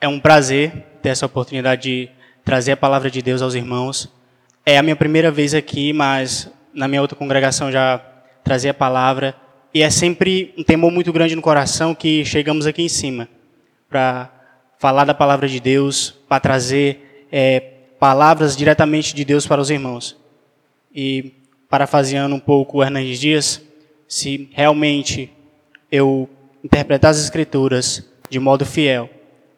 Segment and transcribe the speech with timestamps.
[0.00, 0.72] É um prazer
[1.02, 2.08] ter essa oportunidade de
[2.42, 4.10] trazer a palavra de Deus aos irmãos.
[4.64, 7.98] É a minha primeira vez aqui, mas na minha outra congregação já
[8.42, 9.36] trazia a palavra.
[9.74, 13.28] E é sempre um temor muito grande no coração que chegamos aqui em cima
[13.90, 14.30] para
[14.78, 17.60] falar da palavra de Deus, para trazer é,
[17.98, 20.16] palavras diretamente de Deus para os irmãos.
[20.94, 21.34] E
[21.68, 23.60] parafraseando um pouco o Hernandes Dias,
[24.08, 25.30] se realmente
[25.92, 26.26] eu
[26.64, 29.10] interpretar as Escrituras de modo fiel,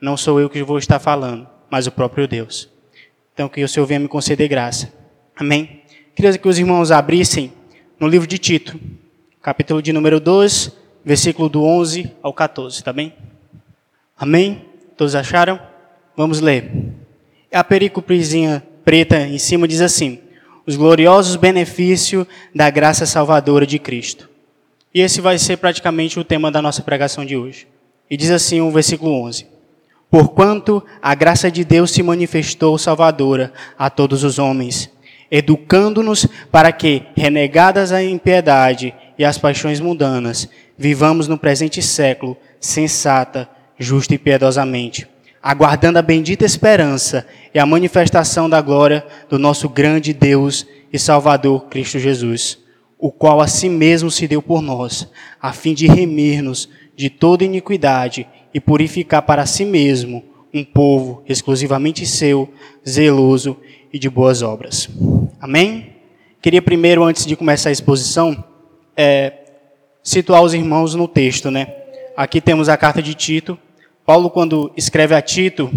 [0.03, 2.69] não sou eu que vou estar falando, mas o próprio Deus.
[3.33, 4.93] Então, que o Senhor venha me conceder graça.
[5.37, 5.83] Amém?
[6.17, 7.53] Queria que os irmãos abrissem
[8.01, 8.81] no livro de Tito,
[9.41, 13.15] capítulo de número 2, versículo do 11 ao 14, tá bem?
[14.19, 14.65] Amém?
[14.97, 15.61] Todos acharam?
[16.17, 16.73] Vamos ler.
[17.53, 20.19] A pericoprezinha preta em cima diz assim:
[20.67, 24.29] Os gloriosos benefícios da graça salvadora de Cristo.
[24.93, 27.69] E esse vai ser praticamente o tema da nossa pregação de hoje.
[28.11, 29.52] E diz assim o versículo 11:
[30.13, 34.91] Porquanto a graça de Deus se manifestou salvadora a todos os homens,
[35.31, 43.49] educando-nos para que, renegadas a impiedade e as paixões mundanas, vivamos no presente século sensata,
[43.79, 45.09] justa e piedosamente,
[45.43, 51.69] aguardando a bendita esperança e a manifestação da glória do nosso grande Deus e Salvador
[51.71, 52.59] Cristo Jesus,
[52.99, 55.09] o qual a si mesmo se deu por nós,
[55.41, 62.07] a fim de remir-nos de toda iniquidade e purificar para si mesmo um povo exclusivamente
[62.07, 62.53] seu,
[62.87, 63.57] zeloso
[63.93, 64.89] e de boas obras.
[65.41, 65.93] Amém?
[66.41, 68.45] Queria primeiro, antes de começar a exposição,
[68.97, 69.33] é,
[70.03, 71.69] situar os irmãos no texto, né?
[72.17, 73.59] Aqui temos a carta de Tito.
[74.05, 75.71] Paulo, quando escreve a Tito,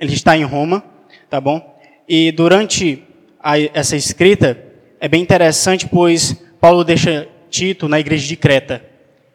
[0.00, 0.82] ele está em Roma,
[1.28, 1.78] tá bom?
[2.08, 3.04] E durante
[3.38, 4.58] a, essa escrita,
[4.98, 8.89] é bem interessante, pois Paulo deixa Tito na igreja de Creta.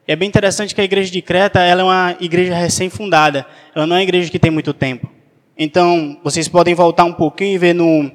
[0.08, 3.46] E é bem interessante que a igreja de Creta ela é uma igreja recém-fundada.
[3.74, 5.10] Ela não é uma igreja que tem muito tempo.
[5.58, 8.12] Então, vocês podem voltar um pouquinho e ver no,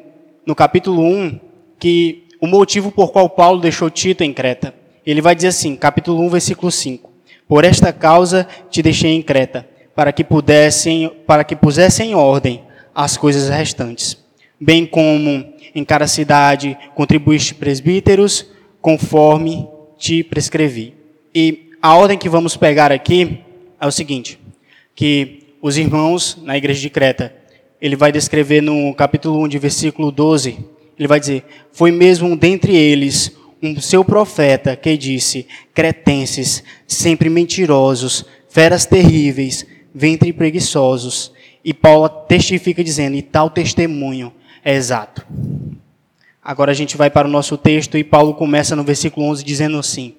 [0.47, 1.41] no capítulo 1
[1.81, 4.73] que o motivo por qual Paulo deixou Tito em Creta.
[5.05, 7.11] Ele vai dizer assim, capítulo 1, versículo 5.
[7.49, 12.63] Por esta causa te deixei em Creta, para que pudessem, para que pusessem em ordem
[12.95, 14.17] as coisas restantes,
[14.61, 15.45] bem como
[15.75, 18.47] em cada cidade contribuíste presbíteros,
[18.81, 19.67] conforme
[19.99, 20.95] te prescrevi.
[21.35, 23.41] E a ordem que vamos pegar aqui
[23.81, 24.39] é o seguinte,
[24.95, 27.35] que os irmãos na igreja de Creta,
[27.81, 30.59] ele vai descrever no capítulo 1 de versículo 12,
[30.99, 38.27] ele vai dizer, foi mesmo dentre eles um seu profeta que disse, cretenses, sempre mentirosos,
[38.49, 41.33] feras terríveis, ventre preguiçosos.
[41.65, 44.33] E Paulo testifica dizendo, e tal testemunho
[44.63, 45.27] é exato.
[46.43, 49.79] Agora a gente vai para o nosso texto e Paulo começa no versículo 11 dizendo
[49.79, 50.15] assim: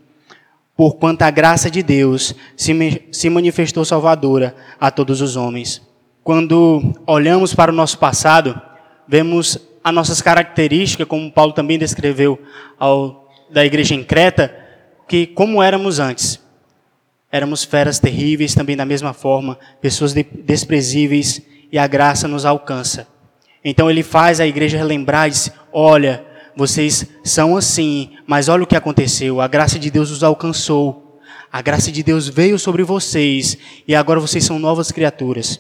[0.82, 5.80] porquanto a graça de Deus se manifestou salvadora a todos os homens.
[6.24, 8.60] Quando olhamos para o nosso passado,
[9.08, 12.42] vemos as nossas características, como Paulo também descreveu
[12.80, 14.52] ao, da igreja em Creta,
[15.08, 16.40] que como éramos antes.
[17.32, 23.08] Éramos feras terríveis também da mesma forma, pessoas de, desprezíveis, e a graça nos alcança.
[23.64, 26.26] Então ele faz a igreja relembrar e diz, olha,
[26.56, 29.40] vocês são assim, mas olha o que aconteceu.
[29.42, 31.20] A graça de Deus os alcançou.
[31.52, 33.58] A graça de Deus veio sobre vocês
[33.88, 35.60] e agora vocês são novas criaturas.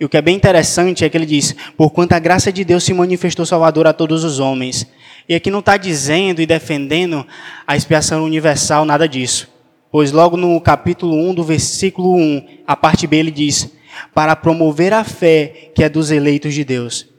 [0.00, 2.84] E o que é bem interessante é que ele diz: Porquanto a graça de Deus
[2.84, 4.86] se manifestou salvador a todos os homens.
[5.28, 7.26] E aqui não está dizendo e defendendo
[7.66, 9.48] a expiação universal, nada disso.
[9.92, 13.70] Pois logo no capítulo 1 do versículo 1, a parte B ele diz:
[14.14, 17.09] Para promover a fé que é dos eleitos de Deus.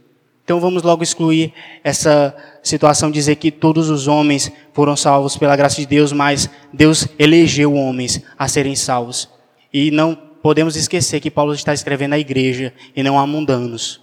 [0.52, 5.56] Então vamos logo excluir essa situação de dizer que todos os homens foram salvos pela
[5.56, 9.30] graça de Deus, mas Deus elegeu homens a serem salvos.
[9.74, 14.02] E não podemos esquecer que Paulo está escrevendo à igreja e não a mundanos.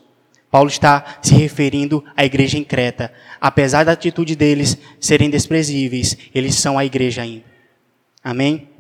[0.51, 3.13] Paulo está se referindo à igreja em Creta.
[3.39, 7.45] Apesar da atitude deles serem desprezíveis, eles são a igreja ainda.
[8.25, 8.71] Amém?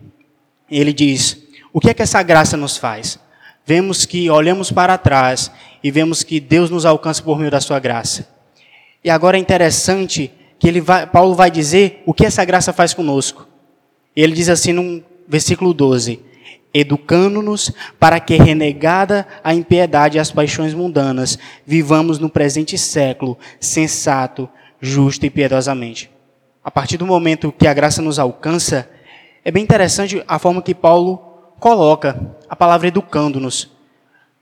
[0.71, 3.21] Ele diz: O que é que essa graça nos faz?
[3.69, 5.53] Vemos que olhamos para trás
[5.84, 8.27] e vemos que Deus nos alcança por meio da sua graça.
[9.04, 12.95] E agora é interessante que ele vai, Paulo vai dizer o que essa graça faz
[12.95, 13.47] conosco.
[14.16, 16.19] Ele diz assim no versículo 12:
[16.72, 17.71] Educando-nos
[18.01, 24.48] para que, renegada a impiedade e as paixões mundanas, vivamos no presente século sensato,
[24.81, 26.10] justo e piedosamente.
[26.65, 28.89] A partir do momento que a graça nos alcança,
[29.45, 31.28] é bem interessante a forma que Paulo
[31.59, 33.71] coloca a palavra educando-nos.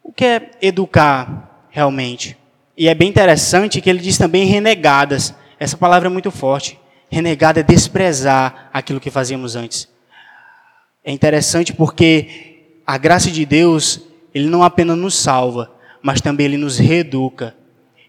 [0.03, 2.37] O que é educar realmente?
[2.77, 5.35] E é bem interessante que ele diz também renegadas.
[5.59, 6.79] Essa palavra é muito forte.
[7.11, 9.89] Renegada é desprezar aquilo que fazíamos antes.
[11.05, 14.01] É interessante porque a graça de Deus,
[14.35, 15.73] ele não apenas nos salva,
[16.03, 17.55] mas também ele nos reeduca.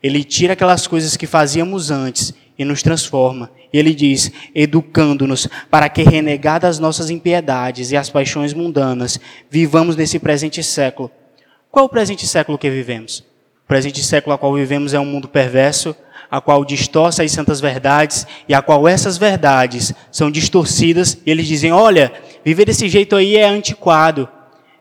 [0.01, 3.51] Ele tira aquelas coisas que fazíamos antes e nos transforma.
[3.71, 9.19] E ele diz: educando-nos para que, renegadas as nossas impiedades e as paixões mundanas,
[9.49, 11.11] vivamos nesse presente século.
[11.71, 13.19] Qual é o presente século que vivemos?
[13.63, 15.95] O presente século a qual vivemos é um mundo perverso,
[16.31, 21.17] a qual distorce as santas verdades e a qual essas verdades são distorcidas.
[21.25, 22.11] E eles dizem: olha,
[22.43, 24.29] viver desse jeito aí é antiquado.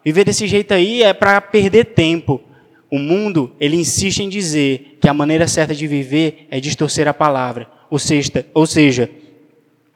[0.05, 2.41] Viver desse jeito aí é para perder tempo.
[2.89, 7.13] O mundo, ele insiste em dizer que a maneira certa de viver é distorcer a
[7.13, 7.69] palavra.
[7.91, 9.11] Ou seja, ou seja,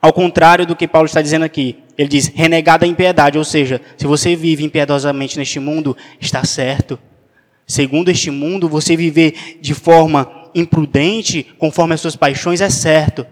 [0.01, 3.79] ao contrário do que Paulo está dizendo aqui, ele diz renegada a impiedade, ou seja,
[3.95, 6.97] se você vive impiedosamente neste mundo, está certo.
[7.67, 13.25] Segundo este mundo, você viver de forma imprudente, conforme as suas paixões, é certo.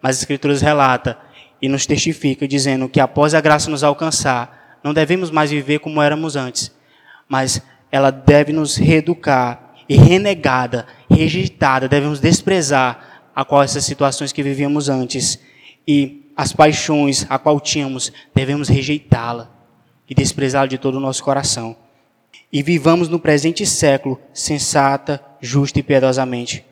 [0.00, 1.18] Mas as Escrituras relata
[1.60, 6.00] e nos testifica dizendo que após a graça nos alcançar, não devemos mais viver como
[6.00, 6.72] éramos antes,
[7.28, 7.60] mas
[7.90, 14.88] ela deve nos reeducar e renegada, rejeitada, devemos desprezar a qual essas situações que vivíamos
[14.88, 15.38] antes
[15.86, 19.50] e as paixões a qual tínhamos, devemos rejeitá-la
[20.08, 21.76] e desprezá-la de todo o nosso coração.
[22.50, 26.64] E vivamos no presente século sensata, justa e piedosamente.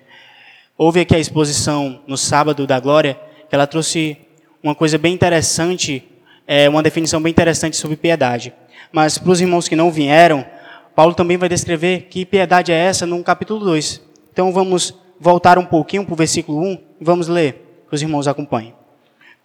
[0.76, 4.16] Houve aqui a exposição no sábado da glória, que ela trouxe
[4.62, 6.02] uma coisa bem interessante,
[6.46, 8.54] é, uma definição bem interessante sobre piedade.
[8.90, 10.46] Mas para os irmãos que não vieram,
[10.94, 14.00] Paulo também vai descrever que piedade é essa no capítulo 2.
[14.32, 18.28] Então vamos voltar um pouquinho para o versículo 1 e vamos ler, que os irmãos
[18.28, 18.74] acompanhem.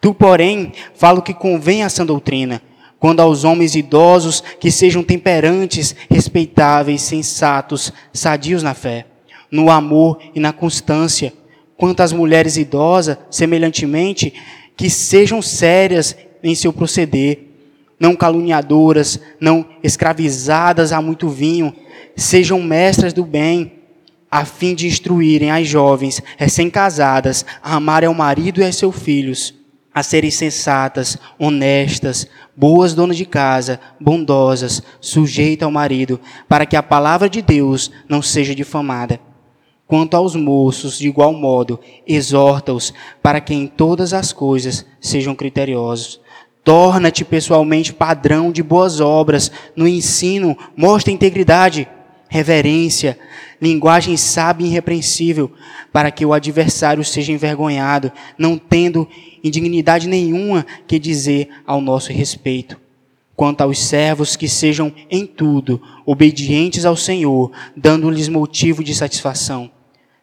[0.01, 2.62] Tu, porém, falo que convém a sã doutrina,
[3.00, 9.06] quando aos homens idosos que sejam temperantes, respeitáveis, sensatos, sadios na fé,
[9.51, 11.33] no amor e na constância,
[11.77, 14.33] quanto às mulheres idosas, semelhantemente,
[14.75, 17.48] que sejam sérias em seu proceder,
[18.00, 21.74] não caluniadoras, não escravizadas a muito vinho,
[22.15, 23.79] sejam mestras do bem,
[24.30, 29.54] a fim de instruírem as jovens recém-casadas a amarem ao marido e a seus filhos,
[29.94, 36.84] a serem sensatas, honestas, boas donas de casa, bondosas, sujeitas ao marido, para que a
[36.84, 39.20] palavra de Deus não seja difamada.
[39.88, 42.94] Quanto aos moços, de igual modo, exorta-os
[43.24, 46.22] para que em todas as coisas sejam criteriosos
[46.64, 51.88] Torna-te pessoalmente padrão de boas obras no ensino, mostra integridade,
[52.30, 53.20] reverência,
[53.60, 55.52] linguagem sábia e irrepreensível,
[55.92, 59.08] para que o adversário seja envergonhado, não tendo
[59.44, 62.80] indignidade nenhuma que dizer ao nosso respeito.
[63.36, 69.72] Quanto aos servos que sejam em tudo obedientes ao Senhor, dando-lhes motivo de satisfação.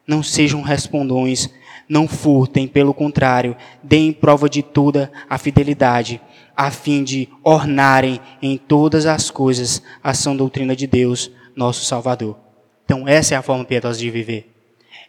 [0.05, 1.49] Não sejam respondões,
[1.89, 6.21] não furtem, pelo contrário, deem prova de toda a fidelidade,
[6.55, 12.37] a fim de ornarem em todas as coisas a sã doutrina de Deus, nosso Salvador.
[12.85, 14.53] Então, essa é a forma piedosa de viver.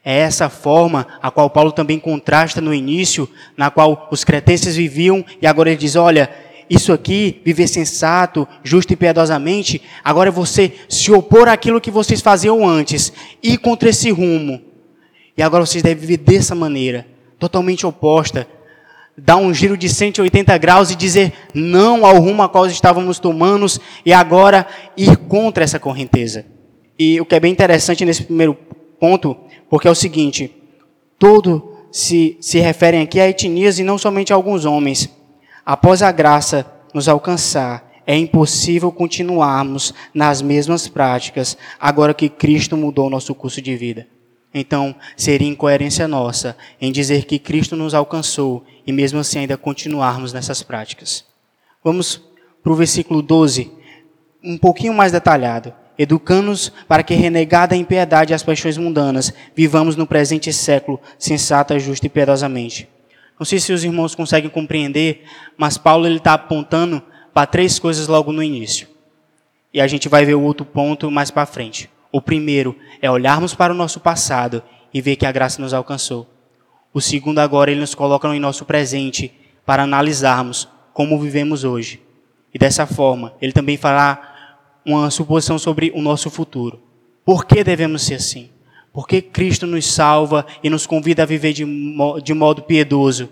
[0.05, 5.25] É essa forma a qual Paulo também contrasta no início, na qual os cretenses viviam,
[5.41, 6.31] e agora ele diz: olha,
[6.71, 12.21] isso aqui, viver sensato, justo e piedosamente, agora é você se opor àquilo que vocês
[12.21, 13.13] faziam antes,
[13.43, 14.63] ir contra esse rumo.
[15.37, 17.07] E agora vocês devem viver dessa maneira,
[17.39, 18.47] totalmente oposta.
[19.19, 23.67] Dar um giro de 180 graus e dizer não ao rumo a qual estávamos tomando
[24.07, 24.67] e agora
[24.97, 26.47] ir contra essa correnteza.
[26.99, 28.57] E o que é bem interessante nesse primeiro
[28.99, 29.37] ponto,
[29.69, 30.55] porque é o seguinte:
[31.19, 35.11] todo se, se referem aqui a etnias e não somente a alguns homens.
[35.65, 43.11] Após a graça nos alcançar, é impossível continuarmos nas mesmas práticas agora que Cristo mudou
[43.11, 44.07] nosso curso de vida.
[44.53, 50.33] Então, seria incoerência nossa em dizer que Cristo nos alcançou e mesmo assim ainda continuarmos
[50.33, 51.25] nessas práticas.
[51.85, 52.23] Vamos
[52.63, 53.71] para o versículo 12,
[54.43, 55.73] um pouquinho mais detalhado.
[55.99, 61.79] Educando-nos para que, renegada a impiedade e as paixões mundanas, vivamos no presente século sensata,
[61.79, 62.89] justa e piedosamente.
[63.39, 65.25] Não sei se os irmãos conseguem compreender,
[65.57, 67.03] mas Paulo está apontando
[67.35, 68.89] para três coisas logo no início.
[69.73, 71.91] E a gente vai ver o outro ponto mais para frente.
[72.11, 74.63] O primeiro é olharmos para o nosso passado
[74.93, 76.27] e ver que a graça nos alcançou.
[76.93, 79.33] O segundo, agora, ele nos coloca em nosso presente
[79.67, 82.03] para analisarmos como vivemos hoje.
[82.53, 86.81] E dessa forma, ele também fará uma suposição sobre o nosso futuro.
[87.25, 88.49] Por que devemos ser assim?
[88.93, 91.65] Porque Cristo nos salva e nos convida a viver de,
[92.25, 93.29] de modo piedoso.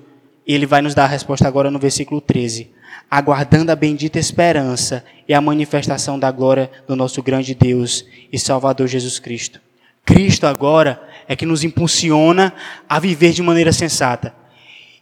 [0.46, 2.75] E ele vai nos dar a resposta agora no versículo 13
[3.10, 8.88] aguardando a bendita esperança e a manifestação da glória do nosso grande Deus e Salvador
[8.88, 9.60] Jesus Cristo.
[10.04, 12.52] Cristo agora é que nos impulsiona
[12.88, 14.34] a viver de maneira sensata.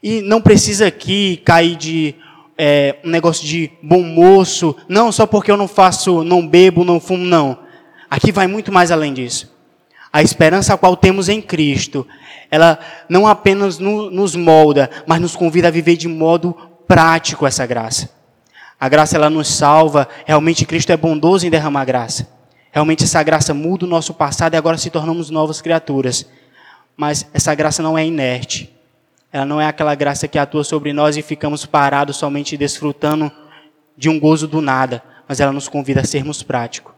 [0.02, 2.14] E não precisa aqui cair de
[2.56, 7.00] é, um negócio de bom moço, não só porque eu não faço, não bebo, não
[7.00, 7.58] fumo, não.
[8.10, 9.52] aqui vai muito mais além disso.
[10.12, 12.06] A esperança a qual temos em Cristo,
[12.50, 18.10] ela não apenas nos molda, mas nos convida a viver de modo prático essa graça.
[18.78, 22.28] A graça ela nos salva, realmente Cristo é bondoso em derramar graça.
[22.72, 26.26] Realmente essa graça muda o nosso passado e agora se tornamos novas criaturas.
[26.96, 28.72] Mas essa graça não é inerte.
[29.32, 33.30] Ela não é aquela graça que atua sobre nós e ficamos parados somente desfrutando
[33.96, 36.92] de um gozo do nada, mas ela nos convida a sermos práticos.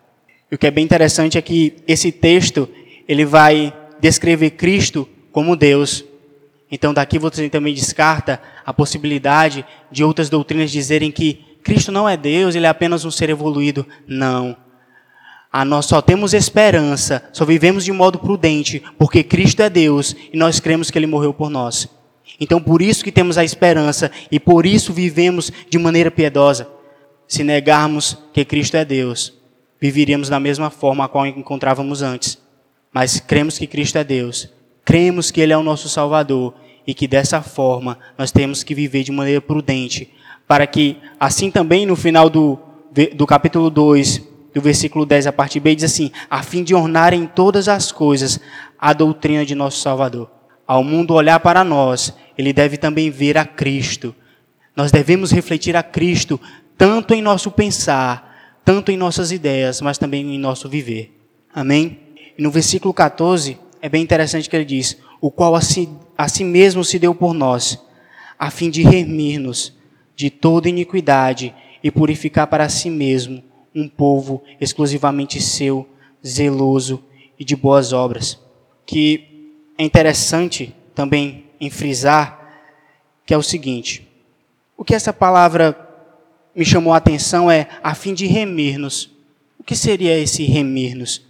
[0.50, 2.68] E o que é bem interessante é que esse texto,
[3.08, 6.04] ele vai descrever Cristo como Deus.
[6.70, 12.16] Então daqui você também descarta a possibilidade de outras doutrinas dizerem que Cristo não é
[12.16, 13.86] Deus, ele é apenas um ser evoluído.
[14.06, 14.56] Não.
[15.52, 20.36] A nós só temos esperança, só vivemos de modo prudente, porque Cristo é Deus e
[20.36, 21.88] nós cremos que ele morreu por nós.
[22.38, 26.68] Então por isso que temos a esperança e por isso vivemos de maneira piedosa.
[27.26, 29.32] Se negarmos que Cristo é Deus,
[29.80, 32.38] viveríamos da mesma forma a qual encontrávamos antes.
[32.92, 34.48] Mas cremos que Cristo é Deus,
[34.86, 36.54] cremos que Ele é o nosso Salvador
[36.86, 40.08] e que dessa forma nós temos que viver de maneira prudente,
[40.46, 42.56] para que, assim também no final do,
[43.14, 44.22] do capítulo 2,
[44.54, 47.90] do versículo 10, a parte B, diz assim: a fim de ornar em todas as
[47.90, 48.40] coisas
[48.78, 50.30] a doutrina de nosso Salvador.
[50.64, 54.14] Ao mundo olhar para nós, ele deve também ver a Cristo.
[54.74, 56.40] Nós devemos refletir a Cristo,
[56.78, 61.12] tanto em nosso pensar, tanto em nossas ideias, mas também em nosso viver.
[61.52, 61.98] Amém?
[62.38, 65.88] No versículo 14, é bem interessante que ele diz: O qual a si,
[66.18, 67.80] a si mesmo se deu por nós,
[68.36, 69.72] a fim de remir-nos
[70.16, 75.88] de toda iniquidade e purificar para si mesmo um povo exclusivamente seu,
[76.26, 77.04] zeloso
[77.38, 78.40] e de boas obras.
[78.84, 82.44] Que é interessante também em frisar
[83.24, 84.04] que é o seguinte:
[84.76, 85.78] o que essa palavra
[86.56, 89.12] me chamou a atenção é a fim de remir-nos.
[89.60, 91.24] O que seria esse remir-nos?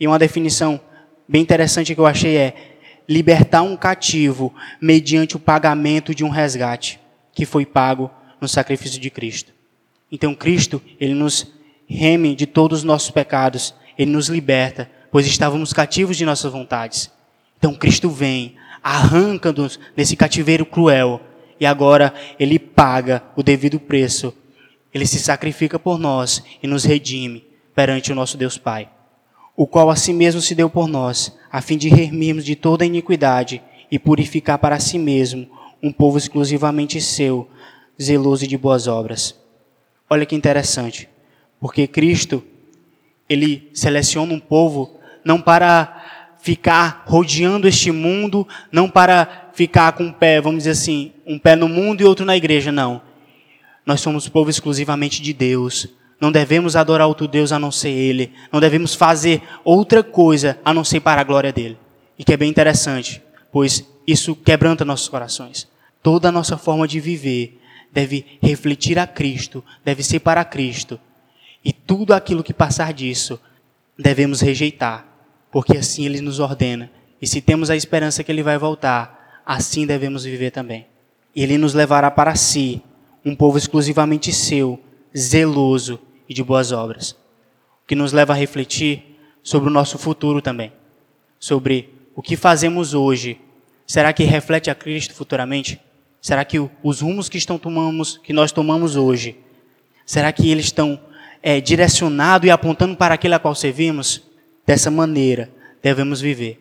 [0.00, 0.80] E uma definição
[1.28, 2.54] bem interessante que eu achei é
[3.08, 6.98] libertar um cativo mediante o pagamento de um resgate
[7.32, 9.52] que foi pago no sacrifício de Cristo.
[10.10, 11.52] Então Cristo, ele nos
[11.86, 17.10] reme de todos os nossos pecados, ele nos liberta, pois estávamos cativos de nossas vontades.
[17.58, 21.20] Então Cristo vem, arranca-nos desse cativeiro cruel
[21.58, 24.34] e agora ele paga o devido preço
[24.94, 28.88] ele se sacrifica por nós e nos redime perante o nosso Deus Pai,
[29.56, 32.84] o qual a si mesmo se deu por nós, a fim de remirmos de toda
[32.84, 35.48] iniquidade e purificar para si mesmo
[35.82, 37.48] um povo exclusivamente seu,
[38.00, 39.34] zeloso de boas obras.
[40.10, 41.08] Olha que interessante,
[41.60, 42.42] porque Cristo,
[43.28, 50.12] ele seleciona um povo não para ficar rodeando este mundo, não para ficar com um
[50.12, 53.00] pé, vamos dizer assim, um pé no mundo e outro na igreja, não
[53.84, 55.88] nós somos povo exclusivamente de Deus.
[56.20, 58.32] Não devemos adorar outro Deus a não ser Ele.
[58.52, 61.76] Não devemos fazer outra coisa a não ser para a glória dele.
[62.18, 65.68] E que é bem interessante, pois isso quebranta nossos corações.
[66.02, 67.60] Toda a nossa forma de viver
[67.92, 70.98] deve refletir a Cristo, deve ser para Cristo.
[71.64, 73.40] E tudo aquilo que passar disso,
[73.98, 75.06] devemos rejeitar,
[75.50, 76.90] porque assim Ele nos ordena.
[77.22, 80.86] E se temos a esperança que Ele vai voltar, assim devemos viver também.
[81.34, 82.82] Ele nos levará para si,
[83.24, 84.78] um povo exclusivamente seu,
[85.16, 87.12] zeloso e de boas obras.
[87.82, 90.72] O que nos leva a refletir sobre o nosso futuro também.
[91.38, 93.40] Sobre o que fazemos hoje.
[93.86, 95.80] Será que reflete a Cristo futuramente?
[96.20, 99.36] Será que os rumos que, estão tomamos, que nós tomamos hoje,
[100.06, 100.98] será que eles estão
[101.42, 104.22] é, direcionados e apontando para aquele a qual servimos?
[104.66, 105.50] Dessa maneira
[105.82, 106.58] devemos viver,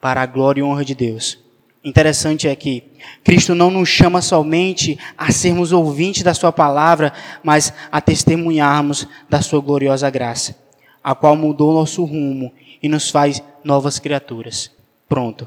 [0.00, 1.43] para a glória e honra de Deus
[1.84, 2.82] interessante é que
[3.22, 7.12] Cristo não nos chama somente a sermos ouvintes da Sua palavra,
[7.42, 10.56] mas a testemunharmos da Sua gloriosa graça,
[11.02, 14.70] a qual mudou nosso rumo e nos faz novas criaturas.
[15.08, 15.46] Pronto.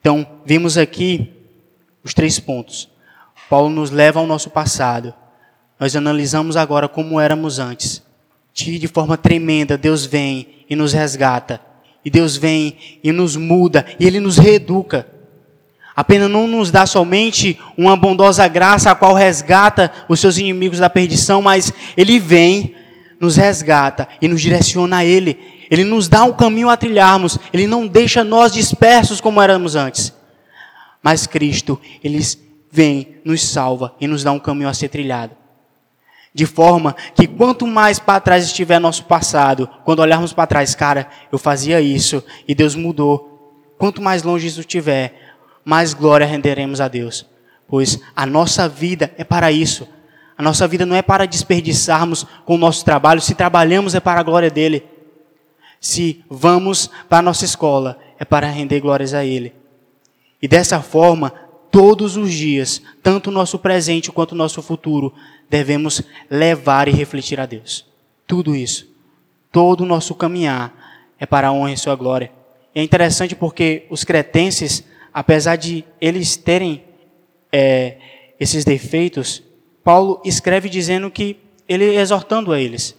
[0.00, 1.32] Então, vimos aqui
[2.04, 2.88] os três pontos.
[3.50, 5.12] Paulo nos leva ao nosso passado.
[5.78, 8.02] Nós analisamos agora como éramos antes.
[8.54, 11.60] De forma tremenda, Deus vem e nos resgata.
[12.04, 13.84] E Deus vem e nos muda.
[13.98, 15.15] E Ele nos reeduca.
[15.96, 20.78] A pena não nos dá somente uma bondosa graça a qual resgata os seus inimigos
[20.78, 22.74] da perdição, mas ele vem,
[23.18, 25.38] nos resgata e nos direciona a ele.
[25.70, 30.12] Ele nos dá um caminho a trilharmos, ele não deixa nós dispersos como éramos antes.
[31.02, 32.20] Mas Cristo, ele
[32.70, 35.34] vem, nos salva e nos dá um caminho a ser trilhado.
[36.34, 41.08] De forma que quanto mais para trás estiver nosso passado, quando olharmos para trás, cara,
[41.32, 43.32] eu fazia isso e Deus mudou.
[43.78, 45.25] Quanto mais longe isso estiver,
[45.66, 47.26] mais glória renderemos a Deus.
[47.66, 49.88] Pois a nossa vida é para isso.
[50.38, 53.20] A nossa vida não é para desperdiçarmos com o nosso trabalho.
[53.20, 54.84] Se trabalhamos é para a glória dele.
[55.80, 59.52] Se vamos para a nossa escola, é para render glórias a Ele.
[60.40, 61.32] E dessa forma,
[61.68, 65.12] todos os dias, tanto o nosso presente quanto o nosso futuro,
[65.50, 67.84] devemos levar e refletir a Deus.
[68.24, 68.88] Tudo isso.
[69.50, 70.72] Todo o nosso caminhar
[71.18, 72.30] é para a honra e sua glória.
[72.72, 74.84] E é interessante porque os cretenses,
[75.16, 76.84] apesar de eles terem
[77.50, 77.96] é,
[78.38, 79.42] esses defeitos,
[79.82, 82.94] Paulo escreve dizendo que ele exortando a eles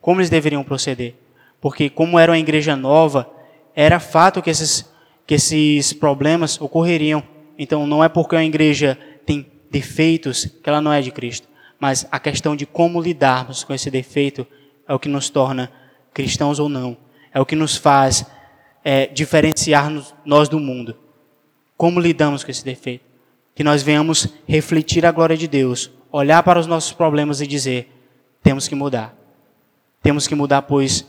[0.00, 1.16] como eles deveriam proceder.
[1.60, 3.28] Porque, como era uma igreja nova,
[3.74, 4.88] era fato que esses,
[5.26, 7.24] que esses problemas ocorreriam.
[7.58, 8.96] Então, não é porque uma igreja
[9.26, 11.48] tem defeitos que ela não é de Cristo.
[11.80, 14.46] Mas a questão de como lidarmos com esse defeito
[14.86, 15.72] é o que nos torna
[16.14, 16.96] cristãos ou não.
[17.34, 18.24] É o que nos faz
[18.84, 19.92] é, diferenciar
[20.24, 21.07] nós do mundo.
[21.78, 23.04] Como lidamos com esse defeito?
[23.54, 27.88] Que nós venhamos refletir a glória de Deus, olhar para os nossos problemas e dizer:
[28.42, 29.16] temos que mudar.
[30.02, 31.06] Temos que mudar, pois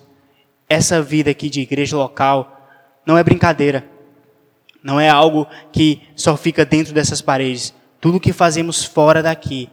[0.69, 2.55] essa vida aqui de igreja local
[3.03, 3.83] não é brincadeira.
[4.83, 7.73] Não é algo que só fica dentro dessas paredes.
[7.99, 9.69] Tudo que fazemos fora daqui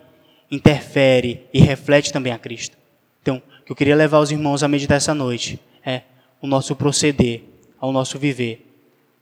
[0.50, 2.76] interfere e reflete também a Cristo.
[3.20, 6.02] Então, o que eu queria levar os irmãos a meditar essa noite é
[6.40, 7.42] o nosso proceder,
[7.78, 8.66] ao nosso viver.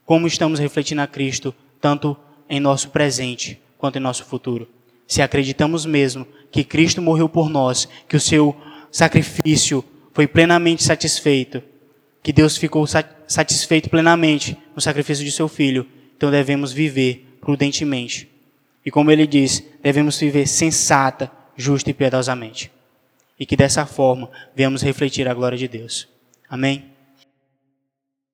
[0.05, 1.53] Como estamos refletindo a Cristo,
[1.85, 2.17] tanto
[2.49, 4.67] em nosso presente quanto em nosso futuro.
[5.05, 8.57] Se acreditamos mesmo que Cristo morreu por nós, que o seu
[8.91, 11.61] sacrifício foi plenamente satisfeito,
[12.23, 12.87] que Deus ficou
[13.27, 15.85] satisfeito plenamente no sacrifício de seu filho,
[16.17, 18.31] então devemos viver prudentemente.
[18.83, 22.71] E como ele diz, devemos viver sensata, justa e piedosamente.
[23.39, 26.07] E que dessa forma venhamos refletir a glória de Deus.
[26.49, 26.94] Amém?